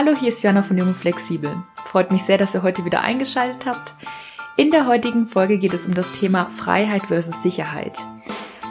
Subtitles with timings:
[0.00, 1.56] Hallo, hier ist Jana von Jung Flexibel.
[1.74, 3.94] Freut mich sehr, dass ihr heute wieder eingeschaltet habt.
[4.56, 7.98] In der heutigen Folge geht es um das Thema Freiheit versus Sicherheit.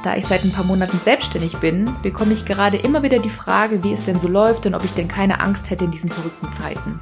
[0.06, 3.84] Da ich seit ein paar Monaten selbstständig bin, bekomme ich gerade immer wieder die Frage,
[3.84, 6.48] wie es denn so läuft und ob ich denn keine Angst hätte in diesen verrückten
[6.48, 7.02] Zeiten.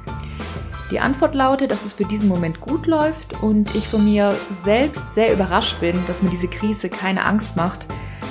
[0.90, 5.12] Die Antwort lautet, dass es für diesen Moment gut läuft und ich von mir selbst
[5.12, 7.86] sehr überrascht bin, dass mir diese Krise keine Angst macht,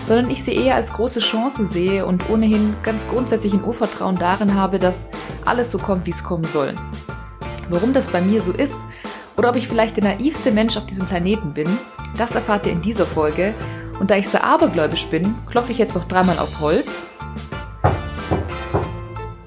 [0.05, 4.53] sondern ich sie eher als große Chance sehe und ohnehin ganz grundsätzlich ein Urvertrauen darin
[4.53, 5.09] habe, dass
[5.45, 6.75] alles so kommt, wie es kommen soll.
[7.69, 8.87] Warum das bei mir so ist
[9.37, 11.67] oder ob ich vielleicht der naivste Mensch auf diesem Planeten bin,
[12.17, 13.53] das erfahrt ihr in dieser Folge.
[13.99, 17.07] Und da ich sehr abergläubisch bin, klopfe ich jetzt noch dreimal auf Holz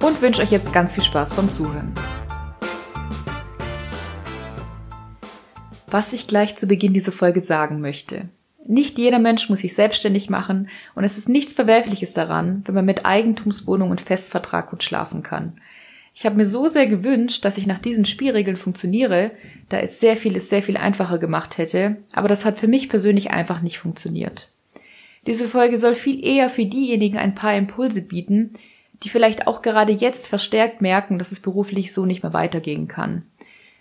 [0.02, 1.92] und wünsche euch jetzt ganz viel Spaß beim Zuhören.
[5.86, 8.28] Was ich gleich zu Beginn dieser Folge sagen möchte.
[8.70, 12.84] Nicht jeder Mensch muss sich selbstständig machen und es ist nichts Verwerfliches daran, wenn man
[12.84, 15.54] mit Eigentumswohnung und Festvertrag gut schlafen kann.
[16.14, 19.30] Ich habe mir so sehr gewünscht, dass ich nach diesen Spielregeln funktioniere,
[19.70, 23.30] da es sehr vieles sehr viel einfacher gemacht hätte, aber das hat für mich persönlich
[23.30, 24.50] einfach nicht funktioniert.
[25.26, 28.50] Diese Folge soll viel eher für diejenigen ein paar Impulse bieten,
[29.02, 33.22] die vielleicht auch gerade jetzt verstärkt merken, dass es beruflich so nicht mehr weitergehen kann.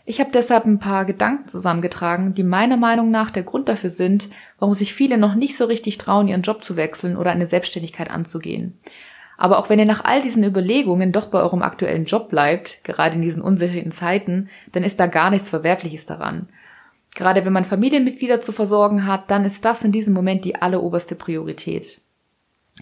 [0.10, 4.30] Ich habe deshalb ein paar Gedanken zusammengetragen, die meiner Meinung nach der Grund dafür sind,
[4.58, 8.10] warum sich viele noch nicht so richtig trauen, ihren Job zu wechseln oder eine Selbstständigkeit
[8.10, 8.80] anzugehen.
[9.36, 13.18] Aber auch wenn ihr nach all diesen Überlegungen doch bei eurem aktuellen Job bleibt, gerade
[13.18, 16.48] in diesen unsicheren Zeiten, dann ist da gar nichts Verwerfliches daran.
[17.14, 21.16] Gerade wenn man Familienmitglieder zu versorgen hat, dann ist das in diesem Moment die alleroberste
[21.16, 22.00] Priorität.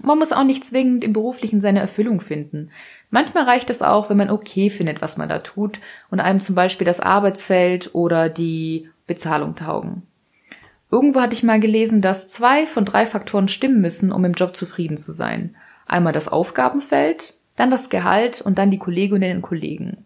[0.03, 2.69] Man muss auch nicht zwingend im Beruflichen seine Erfüllung finden.
[3.15, 5.79] Manchmal reicht es auch, wenn man okay findet, was man da tut
[6.11, 10.01] und einem zum Beispiel das Arbeitsfeld oder die Bezahlung taugen.
[10.91, 14.53] Irgendwo hatte ich mal gelesen, dass zwei von drei Faktoren stimmen müssen, um im Job
[14.53, 15.55] zufrieden zu sein.
[15.85, 20.03] Einmal das Aufgabenfeld, dann das Gehalt und dann die Kolleginnen und Kollegen.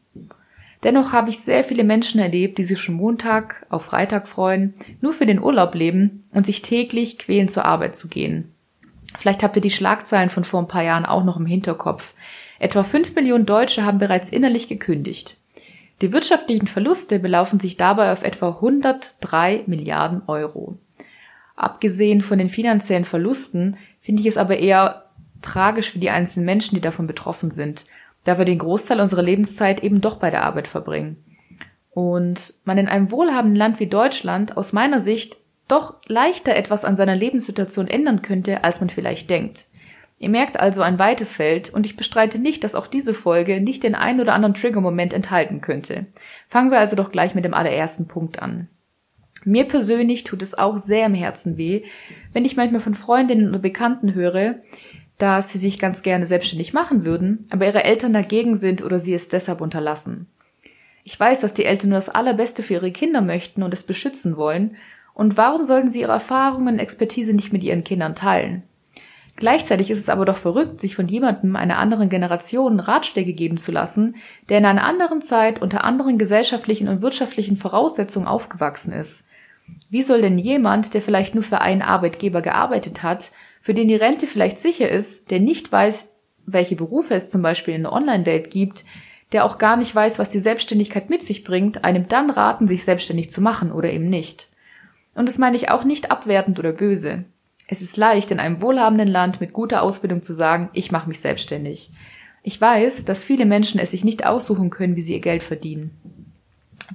[0.84, 5.14] Dennoch habe ich sehr viele Menschen erlebt, die sich schon Montag auf Freitag freuen, nur
[5.14, 8.54] für den Urlaub leben und sich täglich quälen zur Arbeit zu gehen.
[9.18, 12.14] Vielleicht habt ihr die Schlagzeilen von vor ein paar Jahren auch noch im Hinterkopf.
[12.60, 15.38] Etwa fünf Millionen Deutsche haben bereits innerlich gekündigt.
[16.02, 20.78] Die wirtschaftlichen Verluste belaufen sich dabei auf etwa 103 Milliarden Euro.
[21.56, 25.06] Abgesehen von den finanziellen Verlusten finde ich es aber eher
[25.42, 27.86] tragisch für die einzelnen Menschen, die davon betroffen sind,
[28.24, 31.24] da wir den Großteil unserer Lebenszeit eben doch bei der Arbeit verbringen.
[31.92, 35.38] Und man in einem wohlhabenden Land wie Deutschland aus meiner Sicht
[35.68, 39.66] doch leichter etwas an seiner Lebenssituation ändern könnte, als man vielleicht denkt.
[40.20, 43.84] Ihr merkt also ein weites Feld und ich bestreite nicht, dass auch diese Folge nicht
[43.84, 46.08] den ein oder anderen Trigger-Moment enthalten könnte.
[46.50, 48.68] Fangen wir also doch gleich mit dem allerersten Punkt an.
[49.46, 51.84] Mir persönlich tut es auch sehr im Herzen weh,
[52.34, 54.56] wenn ich manchmal von Freundinnen oder Bekannten höre,
[55.18, 59.14] dass sie sich ganz gerne selbstständig machen würden, aber ihre Eltern dagegen sind oder sie
[59.14, 60.28] es deshalb unterlassen.
[61.06, 64.36] Ich weiß, dass die Eltern nur das Allerbeste für ihre Kinder möchten und es beschützen
[64.36, 64.76] wollen,
[65.14, 68.64] und warum sollten sie ihre Erfahrungen und Expertise nicht mit ihren Kindern teilen?
[69.40, 73.72] Gleichzeitig ist es aber doch verrückt, sich von jemandem einer anderen Generation Ratschläge geben zu
[73.72, 74.18] lassen,
[74.50, 79.28] der in einer anderen Zeit unter anderen gesellschaftlichen und wirtschaftlichen Voraussetzungen aufgewachsen ist.
[79.90, 83.96] Wie soll denn jemand, der vielleicht nur für einen Arbeitgeber gearbeitet hat, für den die
[83.96, 86.10] Rente vielleicht sicher ist, der nicht weiß,
[86.46, 88.84] welche Berufe es zum Beispiel in der Online-Welt gibt,
[89.32, 92.84] der auch gar nicht weiß, was die Selbstständigkeit mit sich bringt, einem dann raten, sich
[92.84, 94.50] selbstständig zu machen oder eben nicht.
[95.16, 97.24] Und das meine ich auch nicht abwertend oder böse.
[97.72, 101.20] Es ist leicht, in einem wohlhabenden Land mit guter Ausbildung zu sagen, ich mache mich
[101.20, 101.92] selbstständig.
[102.42, 105.92] Ich weiß, dass viele Menschen es sich nicht aussuchen können, wie sie ihr Geld verdienen.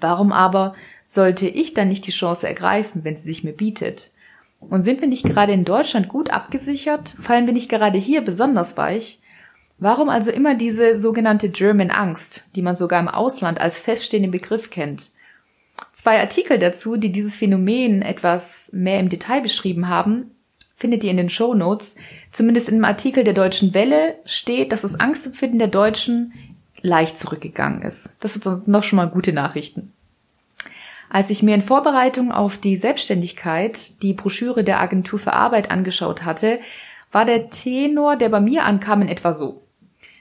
[0.01, 0.75] Warum aber
[1.07, 4.11] sollte ich dann nicht die Chance ergreifen, wenn sie sich mir bietet?
[4.59, 7.09] Und sind wir nicht gerade in Deutschland gut abgesichert?
[7.09, 9.21] Fallen wir nicht gerade hier besonders weich?
[9.79, 14.71] Warum also immer diese sogenannte German Angst, die man sogar im Ausland als feststehenden Begriff
[14.71, 15.11] kennt?
[15.93, 20.34] Zwei Artikel dazu, die dieses Phänomen etwas mehr im Detail beschrieben haben,
[20.77, 21.97] findet ihr in den Show Notes.
[22.31, 26.33] Zumindest in einem Artikel der Deutschen Welle steht, dass das Angstempfinden der Deutschen
[26.83, 28.17] leicht zurückgegangen ist.
[28.21, 29.93] Das ist noch schon mal gute Nachrichten.
[31.09, 36.25] Als ich mir in Vorbereitung auf die Selbstständigkeit die Broschüre der Agentur für Arbeit angeschaut
[36.25, 36.59] hatte,
[37.13, 39.63] war der Tenor, der bei mir ankam, in etwa so.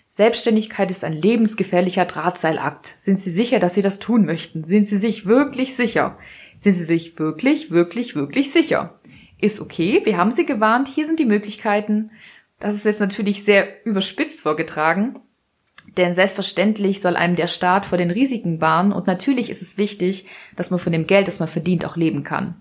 [0.06, 2.94] Selbstständigkeit ist ein lebensgefährlicher Drahtseilakt.
[2.97, 4.63] Sind Sie sicher, dass Sie das tun möchten?
[4.63, 6.17] Sind Sie sich wirklich sicher?
[6.59, 8.99] Sind Sie sich wirklich, wirklich, wirklich sicher?
[9.44, 12.12] Ist okay, wir haben sie gewarnt, hier sind die Möglichkeiten.
[12.60, 15.19] Das ist jetzt natürlich sehr überspitzt vorgetragen,
[15.98, 20.28] denn selbstverständlich soll einem der Staat vor den Risiken warnen und natürlich ist es wichtig,
[20.56, 22.56] dass man von dem Geld, das man verdient, auch leben kann.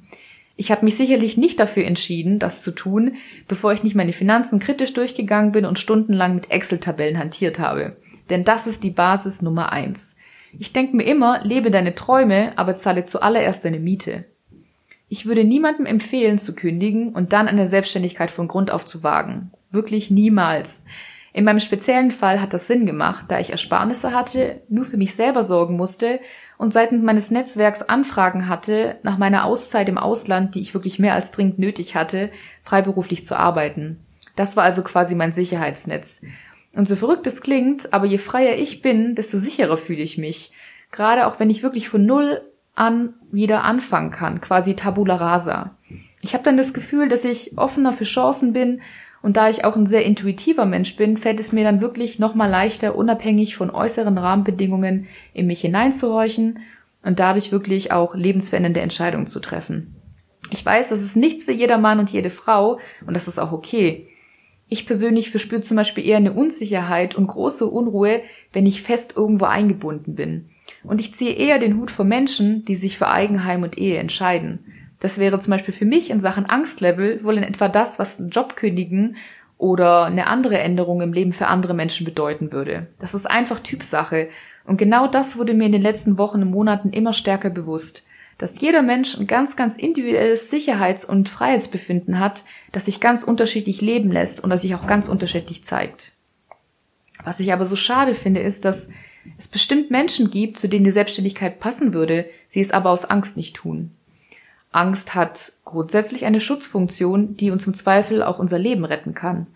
[0.57, 3.17] Ich habe mich sicherlich nicht dafür entschieden, das zu tun,
[3.49, 7.97] bevor ich nicht meine Finanzen kritisch durchgegangen bin und stundenlang mit Excel-Tabellen hantiert habe.
[8.29, 10.17] denn das ist die Basis Nummer eins.
[10.59, 14.25] Ich denke mir immer, lebe deine Träume, aber zahle zuallererst deine Miete.
[15.13, 19.51] Ich würde niemandem empfehlen zu kündigen und dann eine Selbstständigkeit von Grund auf zu wagen.
[19.71, 20.87] Wirklich niemals.
[21.35, 25.15] In meinem speziellen Fall hat das Sinn gemacht, da ich Ersparnisse hatte, nur für mich
[25.15, 26.19] selber sorgen musste
[26.57, 31.13] und seitens meines Netzwerks Anfragen hatte, nach meiner Auszeit im Ausland, die ich wirklich mehr
[31.13, 32.31] als dringend nötig hatte,
[32.63, 33.99] freiberuflich zu arbeiten.
[34.35, 36.23] Das war also quasi mein Sicherheitsnetz.
[36.75, 40.53] Und so verrückt es klingt, aber je freier ich bin, desto sicherer fühle ich mich.
[40.91, 42.41] Gerade auch wenn ich wirklich von Null
[42.75, 45.77] an wieder anfangen kann, quasi tabula rasa.
[46.23, 48.81] Ich habe dann das Gefühl, dass ich offener für Chancen bin
[49.23, 52.51] und da ich auch ein sehr intuitiver Mensch bin, fällt es mir dann wirklich nochmal
[52.51, 56.61] leichter, unabhängig von äußeren Rahmenbedingungen in mich hineinzuhorchen
[57.03, 59.97] und dadurch wirklich auch lebensverändernde Entscheidungen zu treffen.
[60.51, 63.53] Ich weiß, das ist nichts für jeder Mann und jede Frau und das ist auch
[63.53, 64.07] okay.
[64.69, 68.23] Ich persönlich verspüre zum Beispiel eher eine Unsicherheit und große Unruhe,
[68.53, 70.49] wenn ich fest irgendwo eingebunden bin.
[70.85, 74.61] Und ich ziehe eher den Hut vor Menschen, die sich für Eigenheim und Ehe entscheiden.
[75.01, 78.31] Das wäre zum Beispiel für mich in Sachen Angstlevel wohl in etwa das, was ein
[78.31, 79.17] Job kündigen
[79.59, 82.89] oder eine andere Änderung im Leben für andere Menschen bedeuten würde.
[82.99, 84.29] Das ist einfach Typsache.
[84.65, 88.07] Und genau das wurde mir in den letzten Wochen und Monaten immer stärker bewusst
[88.43, 93.81] dass jeder Mensch ein ganz, ganz individuelles Sicherheits- und Freiheitsbefinden hat, das sich ganz unterschiedlich
[93.81, 96.13] leben lässt und das sich auch ganz unterschiedlich zeigt.
[97.23, 98.91] Was ich aber so schade finde, ist, dass
[99.39, 103.37] es bestimmt Menschen gibt, zu denen die Selbstständigkeit passen würde, sie es aber aus Angst
[103.37, 103.93] nicht tun.
[104.71, 109.47] Angst hat grundsätzlich eine Schutzfunktion, die uns im Zweifel auch unser Leben retten kann.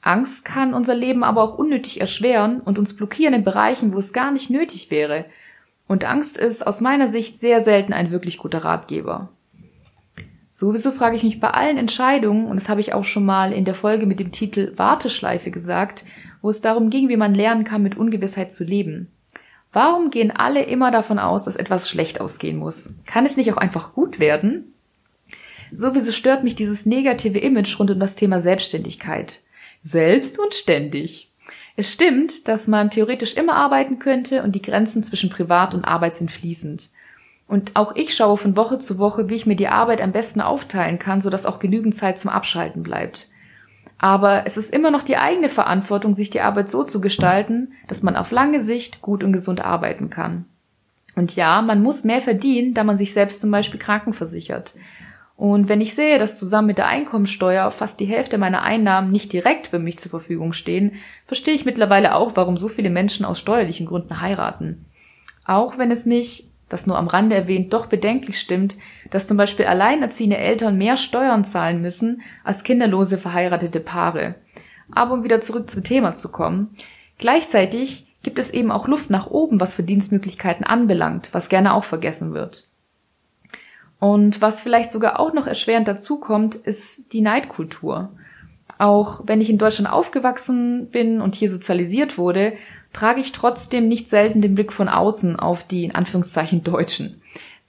[0.00, 4.12] Angst kann unser Leben aber auch unnötig erschweren und uns blockieren in Bereichen, wo es
[4.12, 5.24] gar nicht nötig wäre,
[5.86, 9.28] und Angst ist aus meiner Sicht sehr selten ein wirklich guter Ratgeber.
[10.48, 13.64] Sowieso frage ich mich bei allen Entscheidungen, und das habe ich auch schon mal in
[13.64, 16.04] der Folge mit dem Titel Warteschleife gesagt,
[16.44, 19.10] wo es darum ging, wie man lernen kann, mit Ungewissheit zu leben.
[19.72, 22.96] Warum gehen alle immer davon aus, dass etwas schlecht ausgehen muss?
[23.06, 24.74] Kann es nicht auch einfach gut werden?
[25.72, 29.40] Sowieso stört mich dieses negative Image rund um das Thema Selbstständigkeit.
[29.80, 31.32] Selbst und ständig.
[31.76, 36.14] Es stimmt, dass man theoretisch immer arbeiten könnte und die Grenzen zwischen Privat und Arbeit
[36.14, 36.90] sind fließend.
[37.48, 40.42] Und auch ich schaue von Woche zu Woche, wie ich mir die Arbeit am besten
[40.42, 43.30] aufteilen kann, sodass auch genügend Zeit zum Abschalten bleibt.
[44.04, 48.02] Aber es ist immer noch die eigene Verantwortung, sich die Arbeit so zu gestalten, dass
[48.02, 50.44] man auf lange Sicht gut und gesund arbeiten kann.
[51.16, 54.74] Und ja, man muss mehr verdienen, da man sich selbst zum Beispiel krankenversichert.
[55.36, 59.32] Und wenn ich sehe, dass zusammen mit der Einkommensteuer fast die Hälfte meiner Einnahmen nicht
[59.32, 63.38] direkt für mich zur Verfügung stehen, verstehe ich mittlerweile auch, warum so viele Menschen aus
[63.38, 64.84] steuerlichen Gründen heiraten.
[65.46, 68.76] Auch wenn es mich, das nur am Rande erwähnt, doch bedenklich stimmt,
[69.10, 74.34] dass zum Beispiel alleinerziehende Eltern mehr Steuern zahlen müssen als kinderlose verheiratete Paare.
[74.92, 76.70] Aber um wieder zurück zum Thema zu kommen,
[77.18, 82.32] gleichzeitig gibt es eben auch Luft nach oben, was Verdienstmöglichkeiten anbelangt, was gerne auch vergessen
[82.32, 82.66] wird.
[84.00, 88.10] Und was vielleicht sogar auch noch erschwerend dazu kommt, ist die Neidkultur.
[88.78, 92.54] Auch wenn ich in Deutschland aufgewachsen bin und hier sozialisiert wurde,
[92.94, 97.20] trage ich trotzdem nicht selten den Blick von außen auf die in Anführungszeichen Deutschen,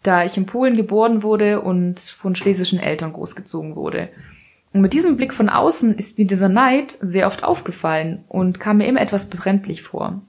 [0.04, 4.08] da ich in Polen geboren wurde und von schlesischen Eltern großgezogen wurde.
[4.72, 8.78] Und mit diesem Blick von außen ist mir dieser Neid sehr oft aufgefallen und kam
[8.78, 10.22] mir immer etwas befremdlich vor.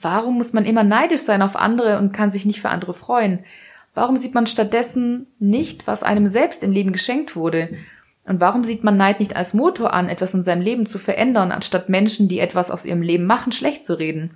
[0.00, 3.40] Warum muss man immer neidisch sein auf andere und kann sich nicht für andere freuen?
[3.94, 7.70] Warum sieht man stattdessen nicht, was einem selbst im Leben geschenkt wurde?
[8.24, 11.52] Und warum sieht man Neid nicht als Motor an, etwas in seinem Leben zu verändern,
[11.52, 14.32] anstatt Menschen, die etwas aus ihrem Leben machen, schlecht zu reden?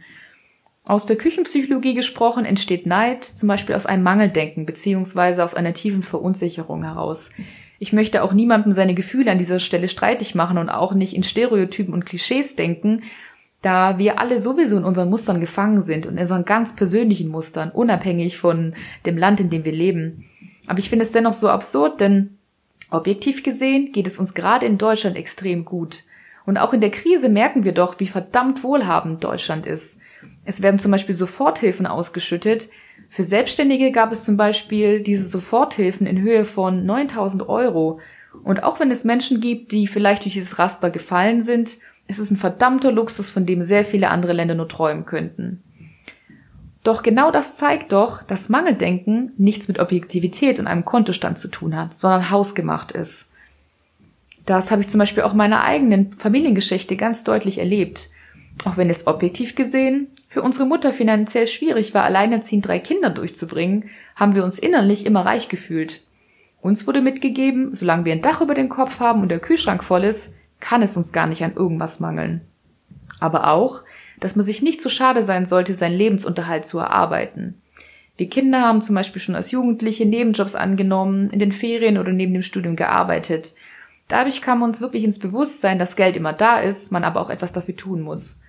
[0.86, 6.02] Aus der Küchenpsychologie gesprochen entsteht Neid zum Beispiel aus einem Mangeldenken beziehungsweise aus einer tiefen
[6.02, 7.30] Verunsicherung heraus.
[7.78, 11.22] Ich möchte auch niemandem seine Gefühle an dieser Stelle streitig machen und auch nicht in
[11.22, 13.02] Stereotypen und Klischees denken,
[13.62, 17.70] da wir alle sowieso in unseren Mustern gefangen sind und in unseren ganz persönlichen Mustern,
[17.70, 18.74] unabhängig von
[19.06, 20.24] dem Land, in dem wir leben.
[20.66, 22.38] Aber ich finde es dennoch so absurd, denn
[22.94, 26.04] objektiv gesehen geht es uns gerade in Deutschland extrem gut.
[26.46, 30.00] Und auch in der Krise merken wir doch, wie verdammt wohlhabend Deutschland ist.
[30.44, 32.68] Es werden zum Beispiel Soforthilfen ausgeschüttet.
[33.08, 38.00] Für Selbstständige gab es zum Beispiel diese Soforthilfen in Höhe von 9000 Euro.
[38.42, 42.30] Und auch wenn es Menschen gibt, die vielleicht durch dieses Raster gefallen sind, es ist
[42.30, 45.62] ein verdammter Luxus, von dem sehr viele andere Länder nur träumen könnten.
[46.84, 51.74] Doch genau das zeigt doch, dass Mangeldenken nichts mit Objektivität und einem Kontostand zu tun
[51.76, 53.32] hat, sondern hausgemacht ist.
[54.44, 58.10] Das habe ich zum Beispiel auch in meiner eigenen Familiengeschichte ganz deutlich erlebt.
[58.66, 63.88] Auch wenn es objektiv gesehen für unsere Mutter finanziell schwierig war, alleinerziehend drei Kinder durchzubringen,
[64.14, 66.02] haben wir uns innerlich immer reich gefühlt.
[66.60, 70.04] Uns wurde mitgegeben, solange wir ein Dach über den Kopf haben und der Kühlschrank voll
[70.04, 72.42] ist, kann es uns gar nicht an irgendwas mangeln.
[73.20, 73.82] Aber auch,
[74.24, 77.60] dass man sich nicht zu schade sein sollte, seinen Lebensunterhalt zu erarbeiten.
[78.16, 82.32] Wir Kinder haben zum Beispiel schon als Jugendliche Nebenjobs angenommen, in den Ferien oder neben
[82.32, 83.54] dem Studium gearbeitet.
[84.08, 87.52] Dadurch kam uns wirklich ins Bewusstsein, dass Geld immer da ist, man aber auch etwas
[87.52, 88.40] dafür tun muss.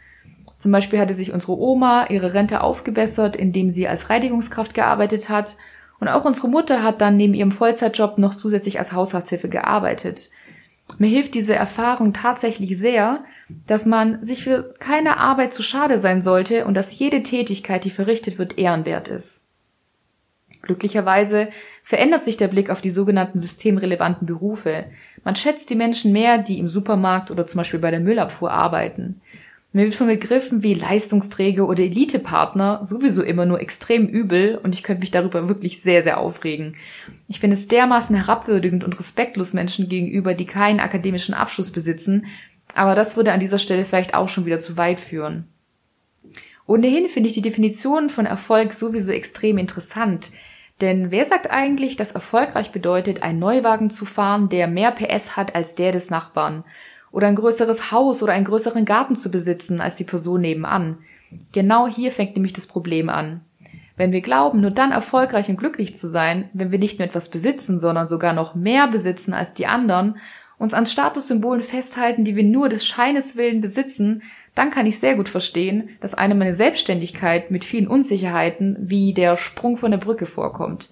[0.58, 5.58] Zum Beispiel hatte sich unsere Oma ihre Rente aufgebessert, indem sie als Reinigungskraft gearbeitet hat.
[6.00, 10.30] Und auch unsere Mutter hat dann neben ihrem Vollzeitjob noch zusätzlich als Haushaltshilfe gearbeitet.
[10.98, 13.24] Mir hilft diese Erfahrung tatsächlich sehr,
[13.68, 17.92] dass man sich für keine Arbeit zu schade sein sollte und dass jede Tätigkeit, die
[17.92, 19.50] verrichtet wird, ehrenwert ist.
[20.62, 21.50] Glücklicherweise
[21.84, 24.86] verändert sich der Blick auf die sogenannten systemrelevanten Berufe.
[25.24, 29.22] Man schätzt die Menschen mehr, die im Supermarkt oder zum Beispiel bei der Müllabfuhr arbeiten.
[29.76, 34.84] Mir wird von Begriffen wie Leistungsträger oder Elitepartner sowieso immer nur extrem übel und ich
[34.84, 36.78] könnte mich darüber wirklich sehr, sehr aufregen.
[37.28, 42.28] Ich finde es dermaßen herabwürdigend und respektlos Menschen gegenüber, die keinen akademischen Abschluss besitzen,
[42.74, 45.50] aber das würde an dieser Stelle vielleicht auch schon wieder zu weit führen.
[46.66, 50.32] Ohnehin finde ich die Definition von Erfolg sowieso extrem interessant.
[50.80, 55.54] Denn wer sagt eigentlich, dass erfolgreich bedeutet, einen Neuwagen zu fahren, der mehr PS hat
[55.54, 56.64] als der des Nachbarn?
[57.16, 60.98] Oder ein größeres Haus oder einen größeren Garten zu besitzen als die Person nebenan.
[61.54, 63.40] Genau hier fängt nämlich das Problem an.
[63.96, 67.30] Wenn wir glauben, nur dann erfolgreich und glücklich zu sein, wenn wir nicht nur etwas
[67.30, 70.18] besitzen, sondern sogar noch mehr besitzen als die anderen,
[70.58, 74.22] uns an Statussymbolen festhalten, die wir nur des Scheines willen besitzen,
[74.54, 79.38] dann kann ich sehr gut verstehen, dass eine meine Selbstständigkeit mit vielen Unsicherheiten wie der
[79.38, 80.90] Sprung von der Brücke vorkommt.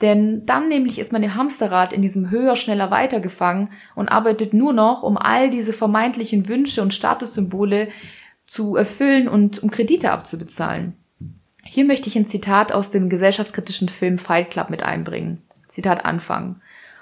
[0.00, 4.54] Denn dann nämlich ist man im Hamsterrad in diesem höher, schneller, weiter gefangen und arbeitet
[4.54, 7.88] nur noch, um all diese vermeintlichen Wünsche und Statussymbole
[8.46, 10.94] zu erfüllen und um Kredite abzubezahlen.
[11.64, 15.42] Hier möchte ich ein Zitat aus dem gesellschaftskritischen Film Fight Club mit einbringen.
[15.66, 16.60] Zitat Anfang.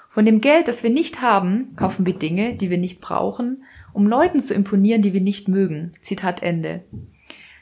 [0.09, 3.63] Von dem Geld, das wir nicht haben, kaufen wir Dinge, die wir nicht brauchen,
[3.93, 5.91] um Leuten zu imponieren, die wir nicht mögen.
[6.01, 6.83] Zitat Ende.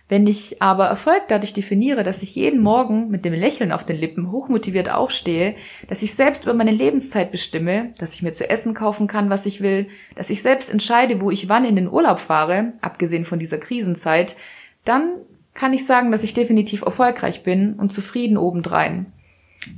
[0.07, 3.97] Wenn ich aber Erfolg dadurch definiere, dass ich jeden Morgen mit dem Lächeln auf den
[3.97, 5.55] Lippen hochmotiviert aufstehe,
[5.87, 9.47] dass ich selbst über meine Lebenszeit bestimme, dass ich mir zu essen kaufen kann, was
[9.47, 13.39] ich will, dass ich selbst entscheide, wo ich wann in den Urlaub fahre, abgesehen von
[13.39, 14.35] dieser Krisenzeit,
[14.83, 15.13] dann
[15.55, 19.07] kann ich sagen, dass ich definitiv erfolgreich bin und zufrieden obendrein.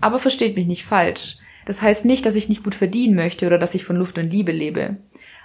[0.02, 1.38] Aber versteht mich nicht falsch.
[1.66, 4.32] Das heißt nicht, dass ich nicht gut verdienen möchte oder dass ich von Luft und
[4.32, 4.98] Liebe lebe.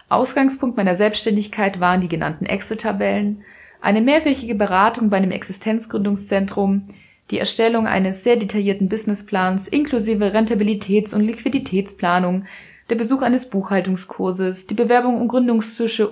[0.08, 3.44] Ausgangspunkt meiner Selbstständigkeit waren die genannten Excel-Tabellen,
[3.82, 6.86] eine mehrwöchige Beratung bei einem Existenzgründungszentrum,
[7.30, 12.46] die Erstellung eines sehr detaillierten Businessplans inklusive Rentabilitäts- und Liquiditätsplanung,
[12.90, 16.10] der Besuch eines Buchhaltungskurses, die Bewerbung um Gründungszuschüsse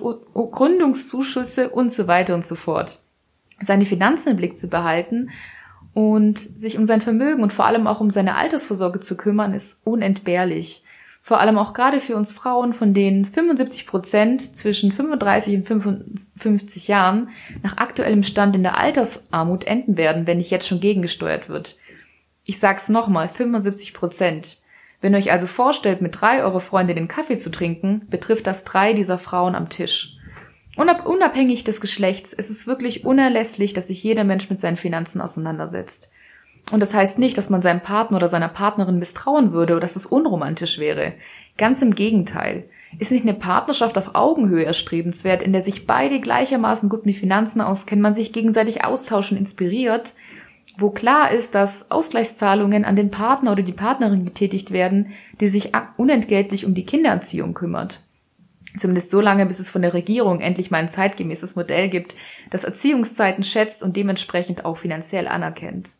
[1.69, 3.01] und so weiter und so fort.
[3.59, 5.29] Seine Finanzen im Blick zu behalten
[5.93, 9.85] und sich um sein Vermögen und vor allem auch um seine Altersvorsorge zu kümmern, ist
[9.85, 10.83] unentbehrlich
[11.23, 16.87] vor allem auch gerade für uns Frauen, von denen 75 Prozent zwischen 35 und 55
[16.87, 17.29] Jahren
[17.61, 21.77] nach aktuellem Stand in der Altersarmut enden werden, wenn nicht jetzt schon gegengesteuert wird.
[22.43, 24.57] Ich sag's nochmal, 75 Prozent.
[24.99, 28.63] Wenn ihr euch also vorstellt, mit drei eure Freunde den Kaffee zu trinken, betrifft das
[28.63, 30.17] drei dieser Frauen am Tisch.
[30.75, 36.11] Unabhängig des Geschlechts ist es wirklich unerlässlich, dass sich jeder Mensch mit seinen Finanzen auseinandersetzt.
[36.71, 39.97] Und das heißt nicht, dass man seinem Partner oder seiner Partnerin misstrauen würde oder dass
[39.97, 41.13] es unromantisch wäre.
[41.57, 42.63] Ganz im Gegenteil.
[42.97, 47.61] Ist nicht eine Partnerschaft auf Augenhöhe erstrebenswert, in der sich beide gleichermaßen gut mit Finanzen
[47.61, 50.15] auskennen, man sich gegenseitig austauschen, inspiriert,
[50.77, 55.71] wo klar ist, dass Ausgleichszahlungen an den Partner oder die Partnerin getätigt werden, die sich
[55.97, 58.01] unentgeltlich um die Kindererziehung kümmert.
[58.77, 62.15] Zumindest so lange, bis es von der Regierung endlich mal ein zeitgemäßes Modell gibt,
[62.49, 65.97] das Erziehungszeiten schätzt und dementsprechend auch finanziell anerkennt.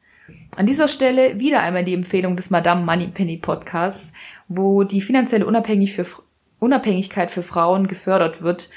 [0.58, 4.14] An dieser Stelle wieder einmal die Empfehlung des Madame Moneypenny Podcasts,
[4.48, 8.70] wo die finanzielle Unabhängigkeit für Frauen gefördert wird.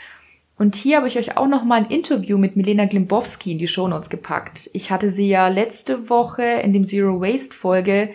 [0.57, 3.67] Und hier habe ich euch auch noch mal ein Interview mit Milena Glimbowski in die
[3.67, 4.71] Shownotes gepackt.
[4.73, 8.11] Ich hatte sie ja letzte Woche in dem Zero Waste Folge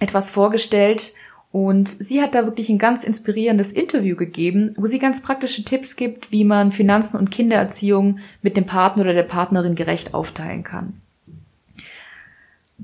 [0.00, 1.12] etwas vorgestellt
[1.50, 5.96] und sie hat da wirklich ein ganz inspirierendes Interview gegeben, wo sie ganz praktische Tipps
[5.96, 11.00] gibt, wie man Finanzen und Kindererziehung mit dem Partner oder der Partnerin gerecht aufteilen kann.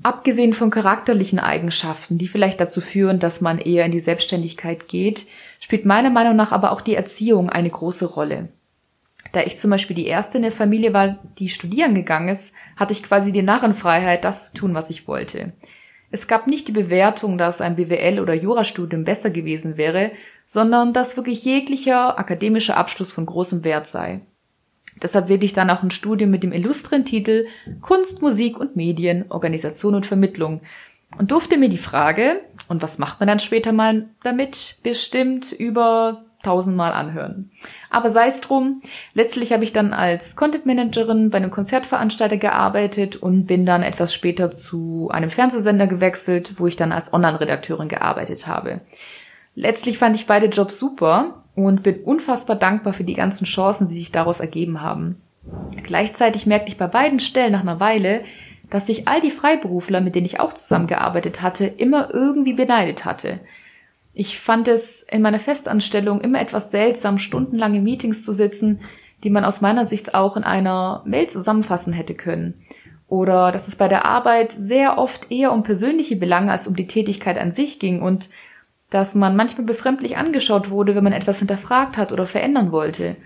[0.02, 5.26] Abgesehen von charakterlichen Eigenschaften, die vielleicht dazu führen, dass man eher in die Selbstständigkeit geht,
[5.60, 8.48] spielt meiner Meinung nach aber auch die Erziehung eine große Rolle.
[9.32, 12.92] Da ich zum Beispiel die erste in der Familie war, die studieren gegangen ist, hatte
[12.92, 15.52] ich quasi die Narrenfreiheit, das zu tun, was ich wollte.
[16.10, 20.12] Es gab nicht die Bewertung, dass ein BWL- oder Jurastudium besser gewesen wäre,
[20.46, 24.20] sondern dass wirklich jeglicher akademischer Abschluss von großem Wert sei.
[25.04, 27.46] Deshalb wählte ich dann auch ein Studium mit dem illustren Titel
[27.82, 30.62] Kunst, Musik und Medien, Organisation und Vermittlung
[31.18, 36.24] und durfte mir die Frage, und was macht man dann später mal damit, bestimmt über
[36.42, 37.50] tausendmal anhören.
[37.90, 38.80] Aber sei es drum,
[39.12, 44.14] letztlich habe ich dann als Content Managerin bei einem Konzertveranstalter gearbeitet und bin dann etwas
[44.14, 48.80] später zu einem Fernsehsender gewechselt, wo ich dann als Online-Redakteurin gearbeitet habe.
[49.54, 53.94] Letztlich fand ich beide Jobs super und bin unfassbar dankbar für die ganzen Chancen, die
[53.94, 55.20] sich daraus ergeben haben.
[55.82, 58.24] Gleichzeitig merkte ich bei beiden Stellen nach einer Weile,
[58.70, 63.40] dass sich all die Freiberufler, mit denen ich auch zusammengearbeitet hatte, immer irgendwie beneidet hatte.
[64.14, 68.80] Ich fand es in meiner Festanstellung immer etwas seltsam, stundenlange Meetings zu sitzen,
[69.22, 72.54] die man aus meiner Sicht auch in einer Mail zusammenfassen hätte können.
[73.08, 76.86] Oder dass es bei der Arbeit sehr oft eher um persönliche Belange als um die
[76.86, 78.30] Tätigkeit an sich ging und
[78.94, 83.16] dass man manchmal befremdlich angeschaut wurde, wenn man etwas hinterfragt hat oder verändern wollte.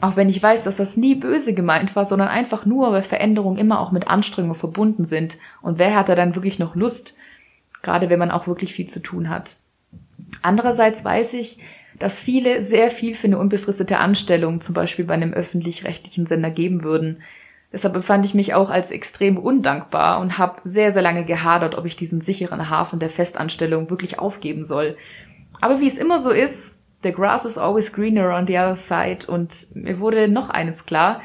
[0.00, 3.58] Auch wenn ich weiß, dass das nie böse gemeint war, sondern einfach nur, weil Veränderungen
[3.58, 5.38] immer auch mit Anstrengungen verbunden sind.
[5.60, 7.16] Und wer hat da dann wirklich noch Lust?
[7.82, 9.56] Gerade wenn man auch wirklich viel zu tun hat.
[10.40, 11.58] Andererseits weiß ich,
[11.98, 16.84] dass viele sehr viel für eine unbefristete Anstellung, zum Beispiel bei einem öffentlich-rechtlichen Sender, geben
[16.84, 17.22] würden.
[17.72, 21.86] Deshalb befand ich mich auch als extrem undankbar und habe sehr, sehr lange gehadert, ob
[21.86, 24.96] ich diesen sicheren Hafen der Festanstellung wirklich aufgeben soll.
[25.60, 29.26] Aber wie es immer so ist, The grass is always greener on the other side.
[29.26, 31.20] Und mir wurde noch eines klar.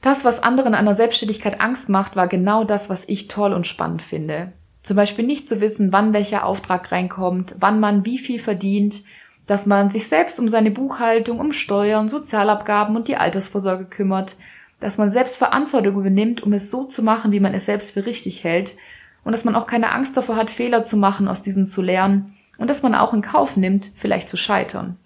[0.00, 3.66] Das, was anderen an der Selbstständigkeit Angst macht, war genau das, was ich toll und
[3.66, 4.52] spannend finde.
[4.82, 9.02] Zum Beispiel nicht zu wissen, wann welcher Auftrag reinkommt, wann man wie viel verdient,
[9.48, 14.36] dass man sich selbst um seine Buchhaltung, um Steuern, Sozialabgaben und die Altersvorsorge kümmert,
[14.80, 18.06] dass man selbst Verantwortung übernimmt, um es so zu machen, wie man es selbst für
[18.06, 18.76] richtig hält,
[19.24, 22.30] und dass man auch keine Angst davor hat, Fehler zu machen, aus diesen zu lernen
[22.58, 24.96] und dass man auch in Kauf nimmt, vielleicht zu scheitern.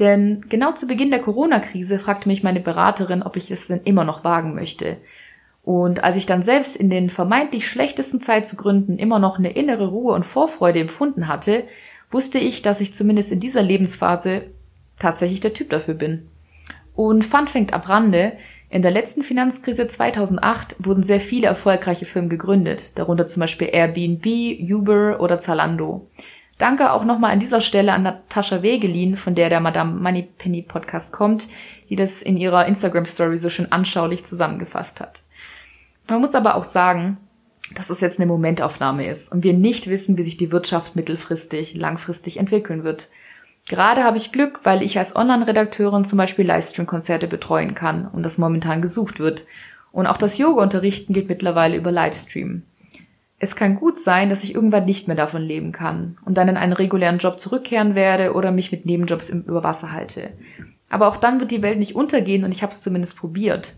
[0.00, 4.02] Denn genau zu Beginn der Corona-Krise fragte mich meine Beraterin, ob ich es denn immer
[4.04, 4.96] noch wagen möchte.
[5.62, 10.14] Und als ich dann selbst in den vermeintlich schlechtesten Zeitzugründen immer noch eine innere Ruhe
[10.14, 11.64] und Vorfreude empfunden hatte,
[12.10, 14.44] wusste ich, dass ich zumindest in dieser Lebensphase
[14.98, 16.28] tatsächlich der Typ dafür bin.
[16.98, 18.32] Und Fun fängt ab Rande,
[18.70, 24.26] in der letzten Finanzkrise 2008 wurden sehr viele erfolgreiche Firmen gegründet, darunter zum Beispiel Airbnb,
[24.68, 26.10] Uber oder Zalando.
[26.58, 31.12] Danke auch nochmal an dieser Stelle an Natascha Wegelin, von der der Madame Moneypenny Podcast
[31.12, 31.46] kommt,
[31.88, 35.22] die das in ihrer Instagram Story so schön anschaulich zusammengefasst hat.
[36.08, 37.18] Man muss aber auch sagen,
[37.76, 41.76] dass es jetzt eine Momentaufnahme ist und wir nicht wissen, wie sich die Wirtschaft mittelfristig,
[41.76, 43.08] langfristig entwickeln wird.
[43.68, 48.38] Gerade habe ich Glück, weil ich als Online-Redakteurin zum Beispiel Livestream-Konzerte betreuen kann und das
[48.38, 49.44] momentan gesucht wird.
[49.92, 52.62] Und auch das Yoga-Unterrichten geht mittlerweile über Livestream.
[53.38, 56.56] Es kann gut sein, dass ich irgendwann nicht mehr davon leben kann und dann in
[56.56, 60.30] einen regulären Job zurückkehren werde oder mich mit Nebenjobs über Wasser halte.
[60.90, 63.76] Aber auch dann wird die Welt nicht untergehen und ich habe es zumindest probiert.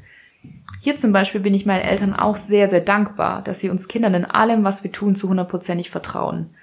[0.81, 4.14] Hier zum Beispiel bin ich meinen Eltern auch sehr, sehr dankbar, dass sie uns Kindern
[4.14, 6.55] in allem, was wir tun, zu hundertprozentig vertrauen.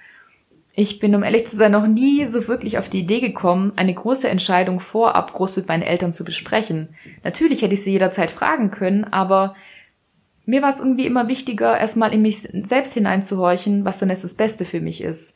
[0.80, 3.92] Ich bin, um ehrlich zu sein, noch nie so wirklich auf die Idee gekommen, eine
[3.92, 6.90] große Entscheidung vorab groß mit meinen Eltern zu besprechen.
[7.24, 9.56] Natürlich hätte ich sie jederzeit fragen können, aber
[10.46, 14.34] mir war es irgendwie immer wichtiger, erstmal in mich selbst hineinzuhorchen, was dann jetzt das
[14.34, 15.34] Beste für mich ist.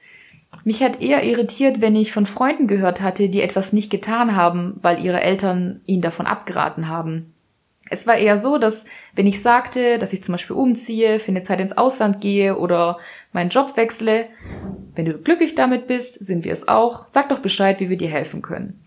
[0.62, 4.76] Mich hat eher irritiert, wenn ich von Freunden gehört hatte, die etwas nicht getan haben,
[4.81, 7.32] weil ihre Eltern ihnen davon abgeraten haben.
[7.92, 11.42] Es war eher so, dass wenn ich sagte, dass ich zum Beispiel umziehe, für eine
[11.42, 12.98] Zeit ins Ausland gehe oder
[13.33, 14.28] meinen Job wechsle,
[14.94, 17.07] wenn du glücklich damit bist, sind wir es auch.
[17.07, 18.83] Sag doch Bescheid, wie wir dir helfen können.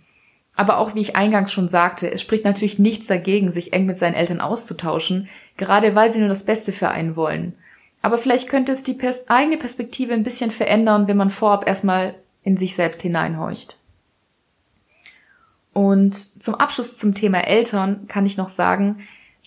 [0.55, 3.97] Aber auch wie ich eingangs schon sagte, es spricht natürlich nichts dagegen, sich eng mit
[3.97, 7.53] seinen Eltern auszutauschen, gerade weil sie nur das Beste für einen wollen.
[8.01, 12.15] Aber vielleicht könnte es die pers eigene Perspektive ein bisschen verändern, wenn man vorab erstmal
[12.43, 13.77] in sich selbst hineinhorcht.
[15.75, 18.99] Und zum Abschluss zum Thema Eltern kann ich noch sagen,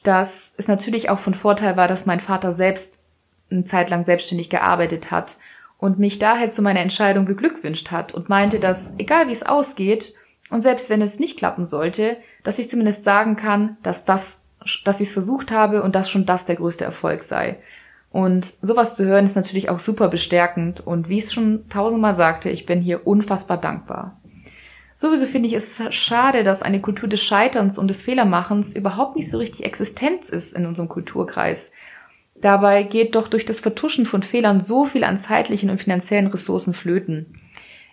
[0.03, 3.03] dass es natürlich auch von Vorteil war, dass mein Vater selbst
[3.51, 5.39] eine Zeit lang selbstständig gearbeitet hat
[5.79, 10.13] und mich daher zu meiner Entscheidung beglückwünscht hat und meinte, dass egal wie es ausgeht
[10.51, 14.45] und selbst wenn es nicht klappen sollte, dass ich zumindest sagen kann, dass das,
[14.85, 17.57] dass ich es versucht habe und dass schon das der größte Erfolg sei.
[18.11, 22.13] Und sowas zu hören ist natürlich auch super bestärkend und wie ich es schon tausendmal
[22.13, 24.21] sagte, ich bin hier unfassbar dankbar.
[25.01, 29.31] Sowieso finde ich es schade, dass eine Kultur des Scheiterns und des Fehlermachens überhaupt nicht
[29.31, 31.71] so richtig Existenz ist in unserem Kulturkreis.
[32.35, 36.75] Dabei geht doch durch das Vertuschen von Fehlern so viel an zeitlichen und finanziellen Ressourcen
[36.75, 37.39] flöten.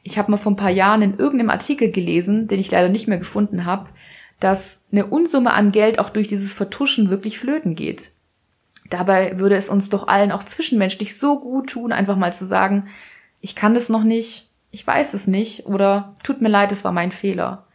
[0.01, 3.07] Ich habe mal vor ein paar Jahren in irgendeinem Artikel gelesen, den ich leider nicht
[3.07, 3.91] mehr gefunden habe,
[4.39, 8.13] dass eine Unsumme an Geld auch durch dieses Vertuschen wirklich flöten geht.
[8.89, 12.87] Dabei würde es uns doch allen auch zwischenmenschlich so gut tun, einfach mal zu sagen,
[13.41, 16.91] ich kann das noch nicht, ich weiß es nicht oder tut mir leid, es war
[16.91, 17.65] mein Fehler.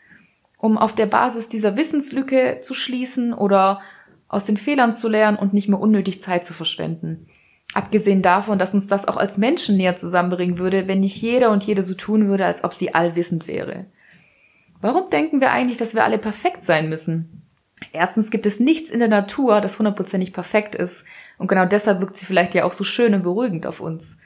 [0.58, 3.80] Um auf der Basis dieser Wissenslücke zu schließen oder
[4.28, 7.26] aus den Fehlern zu lernen und nicht mehr unnötig Zeit zu verschwenden.
[7.72, 11.64] Abgesehen davon, dass uns das auch als Menschen näher zusammenbringen würde, wenn nicht jeder und
[11.64, 13.86] jede so tun würde, als ob sie allwissend wäre.
[14.82, 17.46] Warum denken wir eigentlich, dass wir alle perfekt sein müssen?
[17.92, 21.06] Erstens gibt es nichts in der Natur, das hundertprozentig perfekt ist.
[21.38, 24.18] Und genau deshalb wirkt sie vielleicht ja auch so schön und beruhigend auf uns.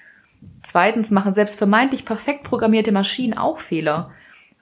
[0.63, 4.11] Zweitens machen selbst vermeintlich perfekt programmierte Maschinen auch Fehler.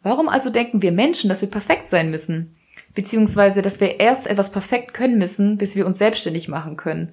[0.02, 2.56] Warum also denken wir Menschen, dass wir perfekt sein müssen?
[2.94, 7.12] Beziehungsweise, dass wir erst etwas perfekt können müssen, bis wir uns selbstständig machen können.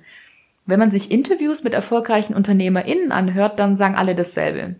[0.65, 4.75] Wenn man sich Interviews mit erfolgreichen UnternehmerInnen anhört, dann sagen alle dasselbe.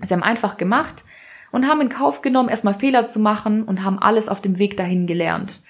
[0.00, 1.04] Sie haben einfach gemacht
[1.52, 4.76] und haben in Kauf genommen, erstmal Fehler zu machen und haben alles auf dem Weg
[4.76, 5.62] dahin gelernt.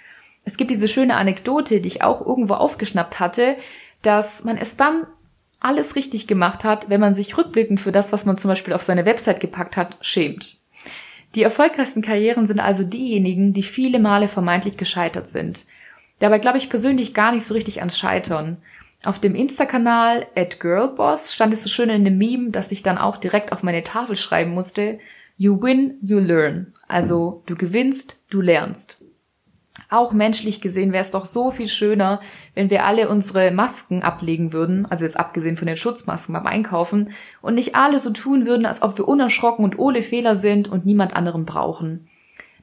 [0.44, 3.56] Es gibt diese schöne Anekdote, die ich auch irgendwo aufgeschnappt hatte,
[4.02, 5.06] dass man es dann
[5.64, 8.82] alles richtig gemacht hat, wenn man sich rückblickend für das, was man zum Beispiel auf
[8.82, 10.56] seine Website gepackt hat, schämt.
[11.34, 15.66] Die erfolgreichsten Karrieren sind also diejenigen, die viele Male vermeintlich gescheitert sind.
[16.18, 18.58] Dabei glaube ich persönlich gar nicht so richtig ans Scheitern.
[19.04, 22.98] Auf dem Insta-Kanal at Girlboss stand es so schön in dem Meme, dass ich dann
[22.98, 24.98] auch direkt auf meine Tafel schreiben musste,
[25.38, 26.72] You win, you learn.
[26.86, 29.01] Also du gewinnst, du lernst.
[29.88, 32.20] Auch menschlich gesehen wäre es doch so viel schöner,
[32.54, 37.12] wenn wir alle unsere Masken ablegen würden, also jetzt abgesehen von den Schutzmasken beim Einkaufen,
[37.40, 40.86] und nicht alle so tun würden, als ob wir unerschrocken und ohne Fehler sind und
[40.86, 42.06] niemand anderen brauchen.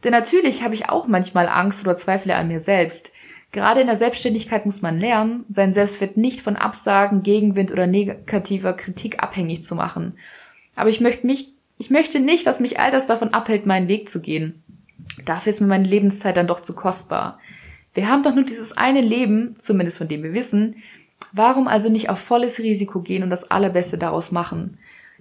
[0.03, 3.11] Denn natürlich habe ich auch manchmal Angst oder Zweifel an mir selbst.
[3.51, 8.73] Gerade in der Selbstständigkeit muss man lernen, sein Selbstwert nicht von Absagen, Gegenwind oder negativer
[8.73, 10.17] Kritik abhängig zu machen.
[10.75, 14.07] Aber ich möchte mich, ich möchte nicht, dass mich all das davon abhält, meinen Weg
[14.07, 14.63] zu gehen.
[15.25, 17.39] Dafür ist mir meine Lebenszeit dann doch zu kostbar.
[17.93, 20.77] Wir haben doch nur dieses eine Leben, zumindest von dem wir wissen.
[21.31, 24.77] Warum also nicht auf volles Risiko gehen und das Allerbeste daraus machen?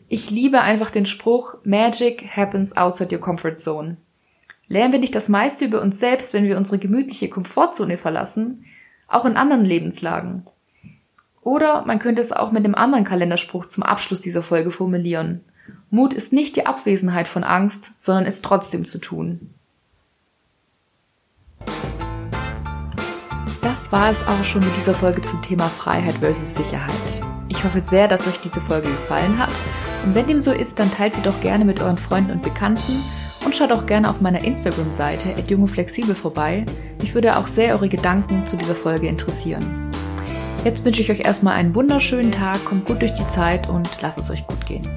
[0.09, 3.97] Ich liebe einfach den Spruch, Magic happens outside your comfort zone.
[4.69, 8.65] Lernen wir nicht das meiste über uns selbst, wenn wir unsere gemütliche Komfortzone verlassen?
[9.09, 10.47] Auch in anderen Lebenslagen.
[11.43, 15.41] Oder man könnte es auch mit einem anderen Kalenderspruch zum Abschluss dieser Folge formulieren.
[15.91, 19.55] Mut ist nicht die Abwesenheit von Angst, sondern es trotzdem zu tun.
[23.63, 27.23] Das war es auch schon mit dieser Folge zum Thema Freiheit versus Sicherheit.
[27.49, 29.53] Ich hoffe sehr, dass euch diese Folge gefallen hat.
[30.05, 33.03] Und wenn dem so ist, dann teilt sie doch gerne mit euren Freunden und Bekannten
[33.45, 36.65] und schaut auch gerne auf meiner Instagram-Seite @jungeflexibel vorbei.
[37.01, 39.91] Mich würde auch sehr eure Gedanken zu dieser Folge interessieren.
[40.65, 44.19] Jetzt wünsche ich euch erstmal einen wunderschönen Tag, kommt gut durch die Zeit und lasst
[44.19, 44.89] es euch gut gehen.